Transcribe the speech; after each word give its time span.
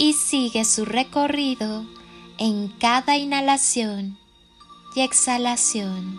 y 0.00 0.14
sigue 0.14 0.64
su 0.64 0.86
recorrido 0.86 1.84
en 2.38 2.68
cada 2.68 3.18
inhalación 3.18 4.16
y 4.96 5.02
exhalación. 5.02 6.18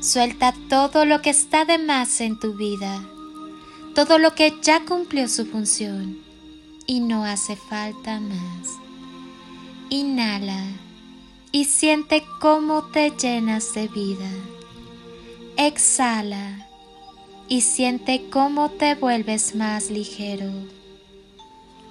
Suelta 0.00 0.52
todo 0.68 1.04
lo 1.04 1.22
que 1.22 1.30
está 1.30 1.64
de 1.64 1.78
más 1.78 2.20
en 2.20 2.40
tu 2.40 2.54
vida, 2.54 3.00
todo 3.94 4.18
lo 4.18 4.34
que 4.34 4.52
ya 4.62 4.84
cumplió 4.84 5.28
su 5.28 5.46
función 5.46 6.18
y 6.88 6.98
no 6.98 7.24
hace 7.24 7.54
falta 7.54 8.18
más. 8.18 8.78
Inhala 9.90 10.64
y 11.52 11.66
siente 11.66 12.24
cómo 12.40 12.82
te 12.86 13.12
llenas 13.12 13.74
de 13.74 13.86
vida. 13.86 14.28
Exhala 15.56 16.66
y 17.46 17.60
siente 17.60 18.28
cómo 18.28 18.70
te 18.70 18.96
vuelves 18.96 19.54
más 19.54 19.88
ligero. 19.88 20.50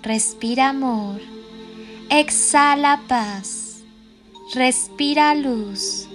Respira 0.08 0.70
amor, 0.70 1.20
exhala 2.10 3.02
paz, 3.10 3.80
respira 4.54 5.36
luz 5.36 6.08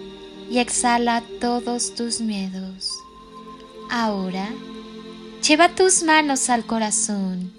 y 0.51 0.61
exhala 0.61 1.23
todos 1.43 1.95
tus 1.95 2.23
miedos. 2.23 2.89
Ahora, 3.91 4.49
lleva 5.47 5.69
tus 5.75 6.05
manos 6.05 6.49
al 6.49 6.65
corazón, 6.65 7.53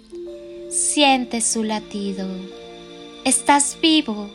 siente 0.71 1.39
su 1.39 1.63
latido. 1.63 2.27
Estás 3.25 3.77
vivo 3.79 4.27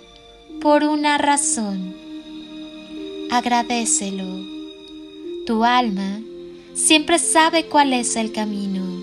por 0.60 0.84
una 0.84 1.18
razón. 1.18 1.96
Agradecelo. 3.28 4.46
Tu 5.46 5.64
alma 5.64 6.20
siempre 6.74 7.18
sabe 7.18 7.66
cuál 7.66 7.92
es 7.92 8.14
el 8.14 8.30
camino. 8.30 8.97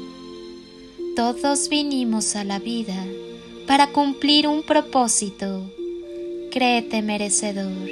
Todos 1.16 1.69
vinimos 1.69 2.35
a 2.35 2.44
la 2.44 2.59
vida 2.59 3.05
para 3.67 3.88
cumplir 3.94 4.49
un 4.49 4.63
propósito. 4.63 5.63
Créete 6.52 7.02
merecedor. 7.02 7.89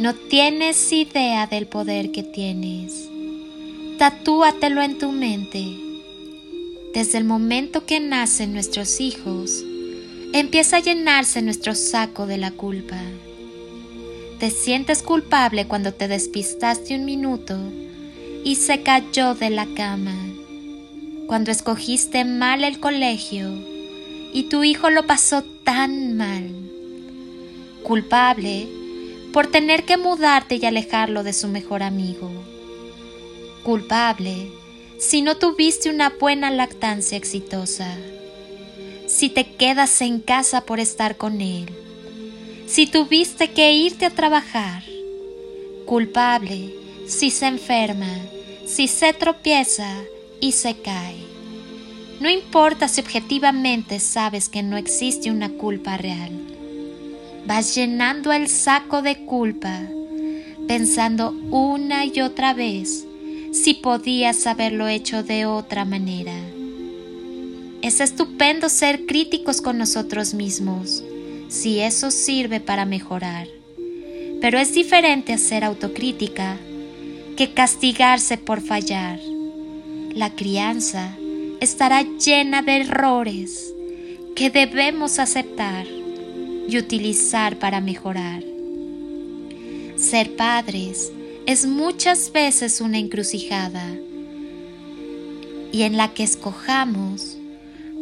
No 0.00 0.14
tienes 0.14 0.92
idea 0.92 1.46
del 1.46 1.68
poder 1.68 2.10
que 2.10 2.24
tienes. 2.24 3.08
Tatúatelo 3.98 4.82
en 4.82 4.98
tu 4.98 5.12
mente. 5.12 5.76
Desde 6.92 7.18
el 7.18 7.24
momento 7.24 7.86
que 7.86 8.00
nacen 8.00 8.52
nuestros 8.52 9.00
hijos, 9.00 9.62
empieza 10.32 10.78
a 10.78 10.80
llenarse 10.80 11.40
nuestro 11.40 11.76
saco 11.76 12.26
de 12.26 12.38
la 12.38 12.50
culpa. 12.50 13.00
Te 14.40 14.50
sientes 14.50 15.04
culpable 15.04 15.68
cuando 15.68 15.94
te 15.94 16.08
despistaste 16.08 16.96
un 16.96 17.04
minuto 17.04 17.56
y 18.42 18.56
se 18.56 18.82
cayó 18.82 19.36
de 19.36 19.50
la 19.50 19.66
cama. 19.76 20.33
Cuando 21.34 21.50
escogiste 21.50 22.24
mal 22.24 22.62
el 22.62 22.78
colegio 22.78 23.50
y 24.32 24.44
tu 24.44 24.62
hijo 24.62 24.88
lo 24.90 25.04
pasó 25.04 25.42
tan 25.42 26.16
mal. 26.16 26.48
Culpable 27.82 28.68
por 29.32 29.48
tener 29.48 29.82
que 29.82 29.96
mudarte 29.96 30.60
y 30.62 30.64
alejarlo 30.64 31.24
de 31.24 31.32
su 31.32 31.48
mejor 31.48 31.82
amigo. 31.82 32.30
Culpable 33.64 34.52
si 35.00 35.22
no 35.22 35.36
tuviste 35.36 35.90
una 35.90 36.10
buena 36.10 36.52
lactancia 36.52 37.18
exitosa. 37.18 37.96
Si 39.08 39.28
te 39.28 39.56
quedas 39.56 40.02
en 40.02 40.20
casa 40.20 40.60
por 40.60 40.78
estar 40.78 41.16
con 41.16 41.40
él. 41.40 41.68
Si 42.68 42.86
tuviste 42.86 43.50
que 43.50 43.72
irte 43.72 44.06
a 44.06 44.10
trabajar. 44.10 44.84
Culpable 45.84 46.72
si 47.08 47.32
se 47.32 47.48
enferma 47.48 48.20
si 48.66 48.86
se 48.86 49.12
tropieza 49.12 50.04
y 50.40 50.52
se 50.52 50.76
cae. 50.76 51.33
No 52.20 52.30
importa 52.30 52.88
si 52.88 53.00
objetivamente 53.00 53.98
sabes 53.98 54.48
que 54.48 54.62
no 54.62 54.76
existe 54.76 55.30
una 55.30 55.50
culpa 55.50 55.96
real. 55.96 56.30
Vas 57.46 57.74
llenando 57.74 58.32
el 58.32 58.48
saco 58.48 59.02
de 59.02 59.24
culpa, 59.26 59.82
pensando 60.66 61.30
una 61.50 62.06
y 62.06 62.20
otra 62.20 62.54
vez 62.54 63.04
si 63.52 63.74
podías 63.74 64.46
haberlo 64.46 64.88
hecho 64.88 65.22
de 65.22 65.46
otra 65.46 65.84
manera. 65.84 66.34
Es 67.82 68.00
estupendo 68.00 68.68
ser 68.68 69.06
críticos 69.06 69.60
con 69.60 69.76
nosotros 69.76 70.34
mismos, 70.34 71.04
si 71.48 71.80
eso 71.80 72.10
sirve 72.10 72.60
para 72.60 72.86
mejorar. 72.86 73.46
Pero 74.40 74.58
es 74.58 74.72
diferente 74.72 75.34
hacer 75.34 75.64
autocrítica 75.64 76.56
que 77.36 77.52
castigarse 77.52 78.38
por 78.38 78.60
fallar. 78.60 79.18
La 80.14 80.30
crianza 80.30 81.16
estará 81.64 82.02
llena 82.02 82.62
de 82.62 82.82
errores 82.82 83.74
que 84.36 84.50
debemos 84.50 85.18
aceptar 85.18 85.86
y 86.68 86.78
utilizar 86.78 87.58
para 87.58 87.80
mejorar. 87.80 88.42
Ser 89.96 90.36
padres 90.36 91.12
es 91.46 91.66
muchas 91.66 92.32
veces 92.32 92.80
una 92.80 92.98
encrucijada 92.98 93.84
y 95.72 95.82
en 95.82 95.96
la 95.96 96.14
que 96.14 96.22
escojamos, 96.22 97.36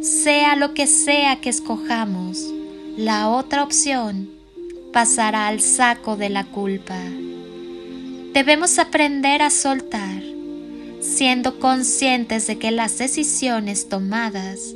sea 0.01 0.55
lo 0.55 0.73
que 0.73 0.87
sea 0.87 1.41
que 1.41 1.49
escojamos, 1.49 2.53
la 2.97 3.29
otra 3.29 3.63
opción 3.63 4.29
pasará 4.91 5.47
al 5.47 5.59
saco 5.59 6.15
de 6.15 6.29
la 6.29 6.45
culpa. 6.45 6.99
Debemos 8.33 8.79
aprender 8.79 9.41
a 9.41 9.49
soltar, 9.49 10.22
siendo 11.03 11.59
conscientes 11.59 12.47
de 12.47 12.57
que 12.57 12.71
las 12.71 12.97
decisiones 12.97 13.89
tomadas 13.89 14.73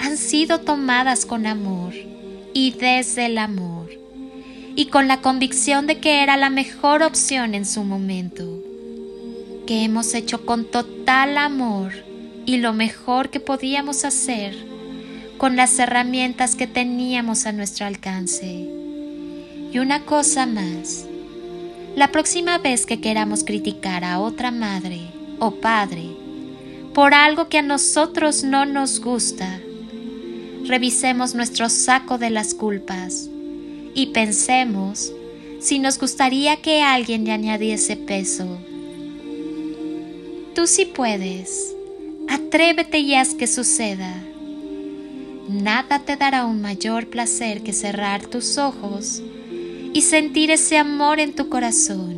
han 0.00 0.16
sido 0.16 0.60
tomadas 0.60 1.26
con 1.26 1.46
amor 1.46 1.92
y 2.54 2.70
desde 2.72 3.26
el 3.26 3.36
amor, 3.36 3.90
y 4.74 4.86
con 4.86 5.08
la 5.08 5.20
convicción 5.20 5.86
de 5.86 5.98
que 5.98 6.22
era 6.22 6.36
la 6.36 6.48
mejor 6.48 7.02
opción 7.02 7.54
en 7.54 7.66
su 7.66 7.84
momento, 7.84 8.62
que 9.66 9.84
hemos 9.84 10.14
hecho 10.14 10.46
con 10.46 10.64
total 10.64 11.36
amor 11.36 11.92
y 12.46 12.56
lo 12.56 12.72
mejor 12.72 13.28
que 13.28 13.40
podíamos 13.40 14.06
hacer 14.06 14.56
con 15.36 15.54
las 15.54 15.78
herramientas 15.78 16.54
que 16.54 16.66
teníamos 16.66 17.44
a 17.44 17.52
nuestro 17.52 17.86
alcance. 17.86 18.66
Y 19.70 19.78
una 19.78 20.06
cosa 20.06 20.46
más, 20.46 21.04
la 21.94 22.10
próxima 22.10 22.56
vez 22.56 22.86
que 22.86 23.00
queramos 23.00 23.44
criticar 23.44 24.02
a 24.02 24.18
otra 24.18 24.50
madre 24.50 25.17
o 25.38 25.52
padre 25.52 26.28
por 26.98 27.14
algo 27.14 27.48
que 27.48 27.58
a 27.58 27.62
nosotros 27.62 28.42
no 28.42 28.66
nos 28.66 29.00
gusta, 29.00 29.60
revisemos 30.64 31.34
nuestro 31.34 31.68
saco 31.68 32.18
de 32.18 32.30
las 32.30 32.54
culpas 32.54 33.30
y 33.94 34.06
pensemos 34.06 35.12
si 35.60 35.78
nos 35.78 35.98
gustaría 35.98 36.56
que 36.56 36.82
alguien 36.82 37.24
le 37.24 37.30
añadiese 37.30 37.96
peso. 37.96 38.58
Tú 40.56 40.66
sí 40.66 40.86
puedes. 40.86 41.72
Atrévete 42.28 42.98
y 42.98 43.14
haz 43.14 43.34
que 43.34 43.46
suceda. 43.46 44.12
Nada 45.48 46.00
te 46.00 46.16
dará 46.16 46.46
un 46.46 46.60
mayor 46.60 47.06
placer 47.06 47.62
que 47.62 47.72
cerrar 47.72 48.26
tus 48.26 48.58
ojos 48.58 49.22
y 49.94 50.02
sentir 50.02 50.50
ese 50.50 50.78
amor 50.78 51.20
en 51.20 51.32
tu 51.32 51.48
corazón, 51.48 52.17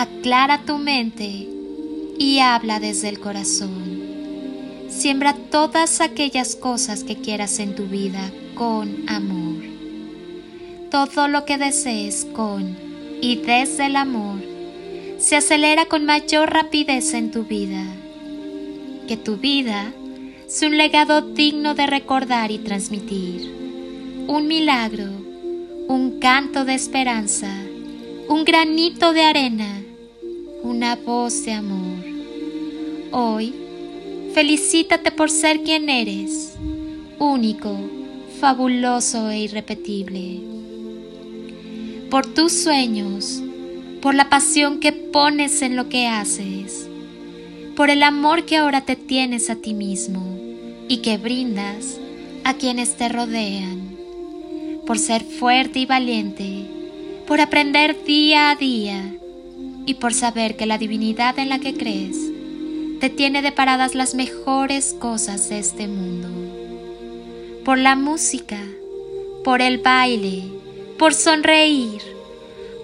Aclara 0.00 0.60
tu 0.64 0.78
mente 0.78 1.48
y 2.18 2.38
habla 2.38 2.78
desde 2.78 3.08
el 3.08 3.18
corazón. 3.18 4.00
Siembra 4.88 5.34
todas 5.34 6.00
aquellas 6.00 6.54
cosas 6.54 7.02
que 7.02 7.16
quieras 7.16 7.58
en 7.58 7.74
tu 7.74 7.86
vida 7.86 8.30
con 8.54 9.08
amor. 9.08 9.64
todo 10.92 11.26
lo 11.26 11.44
que 11.44 11.58
desees 11.58 12.28
con 12.32 12.76
y 13.20 13.38
desde 13.38 13.86
el 13.86 13.96
amor 13.96 14.38
se 15.18 15.34
acelera 15.34 15.86
con 15.86 16.04
mayor 16.04 16.48
rapidez 16.48 17.12
en 17.12 17.32
tu 17.32 17.42
vida. 17.42 17.84
Que 19.08 19.16
tu 19.16 19.36
vida 19.36 19.92
sea 20.46 20.68
un 20.68 20.76
legado 20.76 21.22
digno 21.22 21.74
de 21.74 21.88
recordar 21.88 22.52
y 22.52 22.58
transmitir. 22.58 23.52
Un 24.28 24.46
milagro, 24.46 25.08
un 25.88 26.20
canto 26.20 26.64
de 26.64 26.74
esperanza, 26.74 27.52
un 28.28 28.44
granito 28.44 29.12
de 29.12 29.24
arena, 29.24 29.77
una 30.62 30.96
voz 30.96 31.44
de 31.44 31.52
amor. 31.52 32.04
Hoy, 33.12 33.54
felicítate 34.34 35.12
por 35.12 35.30
ser 35.30 35.62
quien 35.62 35.88
eres, 35.88 36.54
único, 37.18 37.76
fabuloso 38.40 39.30
e 39.30 39.40
irrepetible. 39.40 40.40
Por 42.10 42.26
tus 42.26 42.52
sueños, 42.52 43.42
por 44.02 44.14
la 44.14 44.28
pasión 44.28 44.80
que 44.80 44.92
pones 44.92 45.62
en 45.62 45.76
lo 45.76 45.88
que 45.88 46.06
haces, 46.06 46.88
por 47.76 47.90
el 47.90 48.02
amor 48.02 48.44
que 48.44 48.56
ahora 48.56 48.80
te 48.80 48.96
tienes 48.96 49.50
a 49.50 49.56
ti 49.56 49.74
mismo 49.74 50.38
y 50.88 50.98
que 50.98 51.18
brindas 51.18 51.98
a 52.44 52.54
quienes 52.54 52.96
te 52.96 53.08
rodean, 53.08 53.96
por 54.86 54.98
ser 54.98 55.22
fuerte 55.22 55.78
y 55.80 55.86
valiente, 55.86 56.66
por 57.26 57.40
aprender 57.40 58.04
día 58.04 58.50
a 58.50 58.56
día 58.56 59.18
y 59.88 59.94
por 59.94 60.12
saber 60.12 60.54
que 60.54 60.66
la 60.66 60.76
divinidad 60.76 61.38
en 61.38 61.48
la 61.48 61.60
que 61.60 61.72
crees 61.72 62.18
te 63.00 63.08
tiene 63.08 63.40
deparadas 63.40 63.94
las 63.94 64.14
mejores 64.14 64.92
cosas 64.92 65.48
de 65.48 65.60
este 65.60 65.88
mundo, 65.88 66.28
por 67.64 67.78
la 67.78 67.96
música, 67.96 68.60
por 69.44 69.62
el 69.62 69.78
baile, 69.78 70.44
por 70.98 71.14
sonreír, 71.14 72.02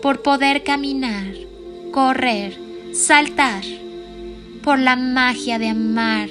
por 0.00 0.22
poder 0.22 0.62
caminar, 0.62 1.30
correr, 1.92 2.56
saltar, 2.94 3.64
por 4.62 4.78
la 4.78 4.96
magia 4.96 5.58
de 5.58 5.68
amar, 5.68 6.30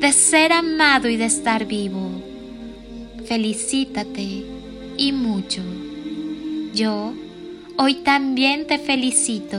de 0.00 0.12
ser 0.14 0.50
amado 0.54 1.10
y 1.10 1.18
de 1.18 1.26
estar 1.26 1.66
vivo. 1.66 2.08
Felicítate 3.26 4.46
y 4.96 5.12
mucho. 5.12 5.60
Yo 6.72 7.12
hoy 7.76 7.96
también 7.96 8.66
te 8.66 8.78
felicito. 8.78 9.58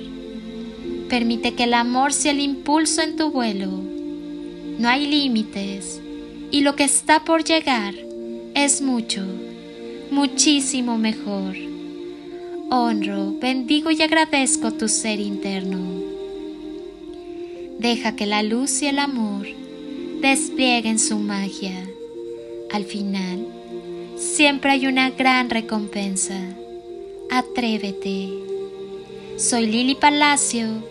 Permite 1.11 1.53
que 1.53 1.65
el 1.65 1.75
amor 1.75 2.11
sea 2.11 2.31
el 2.31 2.39
impulso 2.39 3.03
en 3.03 3.15
tu 3.17 3.29
vuelo. 3.29 3.69
No 4.79 4.89
hay 4.89 5.05
límites, 5.05 6.01
y 6.49 6.61
lo 6.61 6.75
que 6.75 6.85
está 6.85 7.23
por 7.23 7.43
llegar 7.43 7.93
es 8.55 8.81
mucho, 8.81 9.23
muchísimo 10.09 10.97
mejor 10.97 11.55
honro, 12.73 13.33
bendigo 13.37 13.91
y 13.91 14.01
agradezco 14.01 14.71
tu 14.71 14.87
ser 14.87 15.19
interno. 15.19 15.77
Deja 17.79 18.15
que 18.15 18.25
la 18.25 18.43
luz 18.43 18.81
y 18.81 18.87
el 18.87 18.97
amor 18.97 19.45
desplieguen 20.21 20.97
su 20.97 21.19
magia. 21.19 21.85
Al 22.71 22.85
final, 22.85 23.45
siempre 24.15 24.71
hay 24.71 24.87
una 24.87 25.09
gran 25.09 25.49
recompensa. 25.49 26.39
Atrévete. 27.29 28.29
Soy 29.35 29.65
Lili 29.65 29.95
Palacio 29.95 30.90